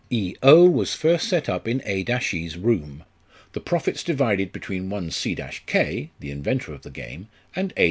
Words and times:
"E 0.09 0.33
was 0.41 0.95
first 0.95 1.29
set 1.29 1.47
up 1.47 1.67
in 1.67 1.79
A 1.85 2.01
e's 2.31 2.57
room, 2.57 3.03
the 3.53 3.59
profits 3.59 4.01
divided 4.01 4.51
between 4.51 4.89
one 4.89 5.11
C 5.11 5.37
k 5.67 6.09
(the 6.19 6.31
inventor 6.31 6.73
of 6.73 6.81
the 6.81 6.89
game) 6.89 7.27
and 7.55 7.71
A 7.77 7.79
e. 7.79 7.79